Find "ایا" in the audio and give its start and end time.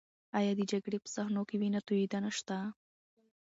0.37-0.51